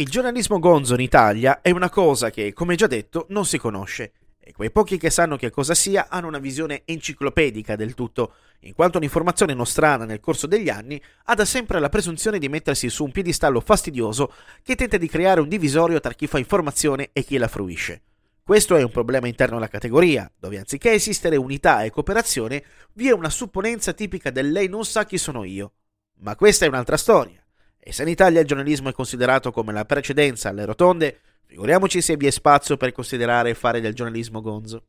[0.00, 4.12] Il giornalismo gonzo in Italia è una cosa che, come già detto, non si conosce
[4.38, 8.74] e quei pochi che sanno che cosa sia hanno una visione enciclopedica del tutto, in
[8.74, 13.02] quanto un'informazione nostrana nel corso degli anni ha da sempre la presunzione di mettersi su
[13.02, 14.32] un piedistallo fastidioso
[14.62, 18.02] che tenta di creare un divisorio tra chi fa informazione e chi la fruisce.
[18.40, 22.62] Questo è un problema interno alla categoria, dove anziché esistere unità e cooperazione,
[22.92, 25.72] vi è una supponenza tipica del lei non sa chi sono io.
[26.20, 27.42] Ma questa è un'altra storia.
[27.80, 32.16] E se in Italia il giornalismo è considerato come la precedenza alle rotonde, figuriamoci se
[32.16, 34.84] vi è spazio per considerare fare del giornalismo gonzo.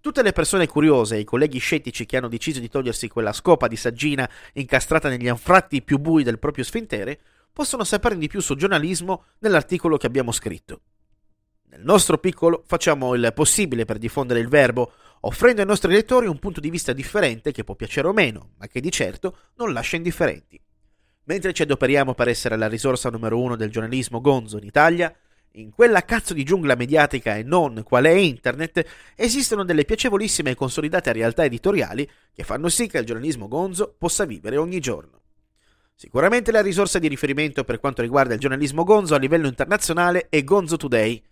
[0.00, 3.68] Tutte le persone curiose e i colleghi scettici che hanno deciso di togliersi quella scopa
[3.68, 7.18] di saggina incastrata negli anfratti più bui del proprio sfintere
[7.50, 10.80] possono saperne di più sul giornalismo nell'articolo che abbiamo scritto.
[11.70, 16.38] Nel nostro piccolo facciamo il possibile per diffondere il verbo, offrendo ai nostri lettori un
[16.38, 19.96] punto di vista differente che può piacere o meno, ma che di certo non lascia
[19.96, 20.60] indifferenti.
[21.24, 25.14] Mentre ci adoperiamo per essere la risorsa numero uno del giornalismo gonzo in Italia,
[25.52, 30.54] in quella cazzo di giungla mediatica e non qual è internet, esistono delle piacevolissime e
[30.54, 35.20] consolidate realtà editoriali che fanno sì che il giornalismo gonzo possa vivere ogni giorno.
[35.94, 40.42] Sicuramente la risorsa di riferimento per quanto riguarda il giornalismo gonzo a livello internazionale è
[40.42, 41.22] Gonzo Today.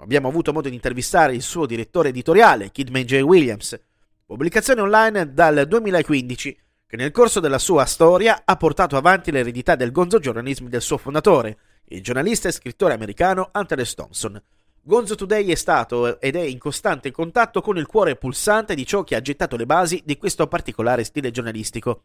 [0.00, 3.20] Abbiamo avuto modo di intervistare il suo direttore editoriale, Kidman J.
[3.20, 3.80] Williams,
[4.26, 6.61] pubblicazione online dal 2015
[6.92, 10.98] che nel corso della sua storia ha portato avanti l'eredità del gonzo giornalismo del suo
[10.98, 13.94] fondatore, il giornalista e scrittore americano Hunter S.
[13.94, 14.42] Thompson.
[14.82, 19.04] Gonzo Today è stato ed è in costante contatto con il cuore pulsante di ciò
[19.04, 22.02] che ha gettato le basi di questo particolare stile giornalistico.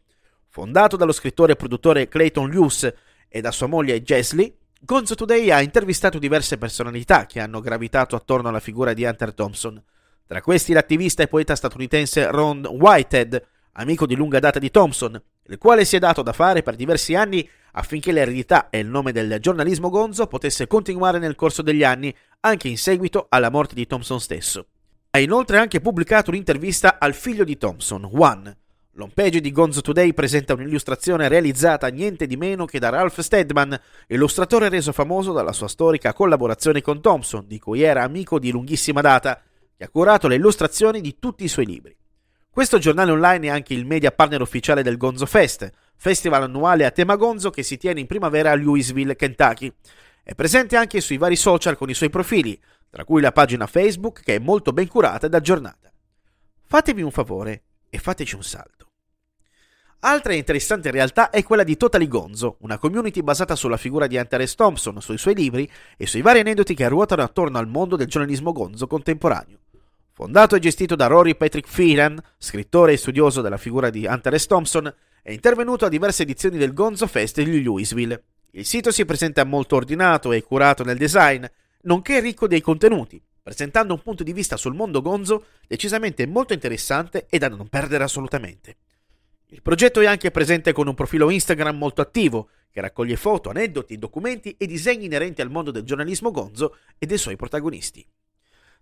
[0.48, 2.90] Fondato dallo scrittore e produttore Clayton Lewis
[3.28, 8.48] e da sua moglie Jeslie, Gonzo Today ha intervistato diverse personalità che hanno gravitato attorno
[8.48, 9.82] alla figura di Hunter Thompson.
[10.26, 15.58] Tra questi l'attivista e poeta statunitense Ron Whitehead, amico di lunga data di Thompson, il
[15.58, 19.38] quale si è dato da fare per diversi anni affinché l'eredità e il nome del
[19.40, 24.20] giornalismo gonzo potesse continuare nel corso degli anni, anche in seguito alla morte di Thompson
[24.20, 24.66] stesso.
[25.10, 28.54] Ha inoltre anche pubblicato un'intervista al figlio di Thompson, Juan.
[28.92, 34.68] L'homepage di Gonzo Today presenta un'illustrazione realizzata niente di meno che da Ralph Steadman, illustratore
[34.68, 39.40] reso famoso dalla sua storica collaborazione con Thompson, di cui era amico di lunghissima data,
[39.76, 41.96] che ha curato le illustrazioni di tutti i suoi libri.
[42.58, 46.90] Questo giornale online è anche il media partner ufficiale del Gonzo Fest, festival annuale a
[46.90, 49.72] tema gonzo che si tiene in primavera a Louisville, Kentucky.
[50.24, 52.60] È presente anche sui vari social con i suoi profili,
[52.90, 55.88] tra cui la pagina Facebook che è molto ben curata ed aggiornata.
[56.64, 58.88] Fatevi un favore e fateci un salto.
[60.00, 64.44] Altra interessante realtà è quella di Totally Gonzo, una community basata sulla figura di Hunter
[64.44, 64.56] S.
[64.56, 68.50] Thompson, sui suoi libri e sui vari aneddoti che ruotano attorno al mondo del giornalismo
[68.50, 69.58] gonzo contemporaneo.
[70.18, 74.46] Fondato e gestito da Rory Patrick Phelan, scrittore e studioso della figura di Hunter S.
[74.46, 74.92] Thompson,
[75.22, 78.24] è intervenuto a diverse edizioni del Gonzo Fest di Louisville.
[78.50, 81.44] Il sito si presenta molto ordinato e curato nel design,
[81.82, 87.26] nonché ricco dei contenuti, presentando un punto di vista sul mondo gonzo decisamente molto interessante
[87.30, 88.76] e da non perdere assolutamente.
[89.50, 93.96] Il progetto è anche presente con un profilo Instagram molto attivo, che raccoglie foto, aneddoti,
[93.96, 98.04] documenti e disegni inerenti al mondo del giornalismo gonzo e dei suoi protagonisti.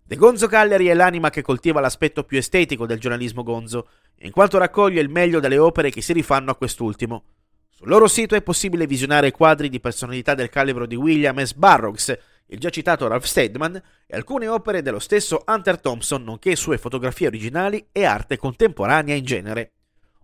[0.09, 4.57] The Gonzo Gallery è l'anima che coltiva l'aspetto più estetico del giornalismo gonzo, in quanto
[4.57, 7.25] raccoglie il meglio delle opere che si rifanno a quest'ultimo.
[7.69, 11.55] Sul loro sito è possibile visionare quadri di personalità del calibro di William S.
[11.55, 16.79] Burroughs, il già citato Ralph Steadman e alcune opere dello stesso Hunter Thompson, nonché sue
[16.79, 19.73] fotografie originali e arte contemporanea in genere.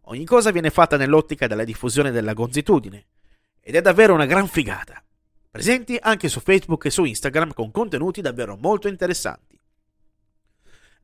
[0.03, 3.07] Ogni cosa viene fatta nell'ottica della diffusione della gonzitudine.
[3.61, 5.03] Ed è davvero una gran figata.
[5.51, 9.52] Presenti anche su Facebook e su Instagram con contenuti davvero molto interessanti.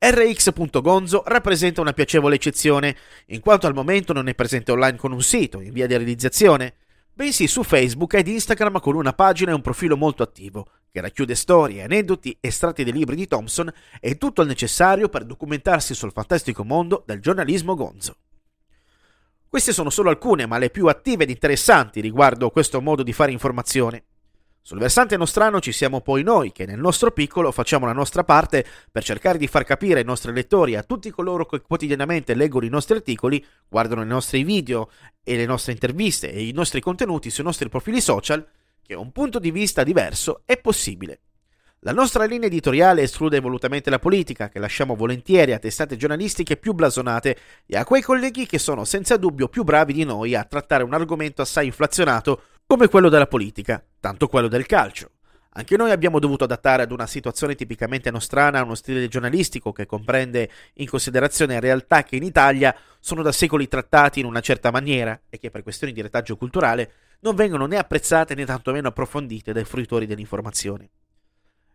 [0.01, 5.23] RX.gonzo rappresenta una piacevole eccezione, in quanto al momento non è presente online con un
[5.23, 6.75] sito, in via di realizzazione,
[7.13, 11.35] bensì su Facebook ed Instagram con una pagina e un profilo molto attivo, che racchiude
[11.35, 16.63] storie, aneddoti, estratti dei libri di Thompson e tutto il necessario per documentarsi sul fantastico
[16.63, 18.19] mondo del giornalismo gonzo.
[19.49, 23.33] Queste sono solo alcune, ma le più attive ed interessanti riguardo questo modo di fare
[23.33, 24.05] informazione.
[24.69, 28.67] Sul versante nostrano ci siamo poi noi, che nel nostro piccolo facciamo la nostra parte
[28.93, 32.69] per cercare di far capire ai nostri lettori a tutti coloro che quotidianamente leggono i
[32.69, 34.91] nostri articoli, guardano i nostri video
[35.23, 38.47] e le nostre interviste e i nostri contenuti sui nostri profili social,
[38.83, 41.21] che un punto di vista diverso è possibile.
[41.83, 46.75] La nostra linea editoriale esclude volutamente la politica, che lasciamo volentieri a testate giornalistiche più
[46.75, 50.85] blasonate e a quei colleghi che sono senza dubbio più bravi di noi a trattare
[50.85, 55.13] un argomento assai inflazionato come quello della politica, tanto quello del calcio.
[55.53, 60.51] Anche noi abbiamo dovuto adattare ad una situazione tipicamente nostrana uno stile giornalistico che comprende
[60.75, 65.39] in considerazione realtà che in Italia sono da secoli trattati in una certa maniera e
[65.39, 70.05] che per questioni di retaggio culturale non vengono né apprezzate né tantomeno approfondite dai fruitori
[70.05, 70.91] dell'informazione.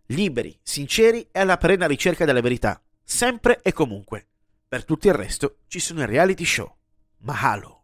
[0.06, 4.28] Liberi, sinceri e alla perenne ricerca della verità, sempre e comunque.
[4.68, 6.72] Per tutto il resto ci sono i reality show.
[7.22, 7.83] Mahalo.